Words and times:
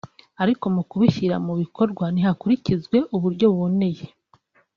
ariko 0.43 0.65
mu 0.75 0.81
kubishyira 0.89 1.35
mu 1.45 1.53
bikorwa 1.61 2.05
ntihakurikizwe 2.13 2.97
uburyo 3.15 3.45
buboneye 3.51 4.05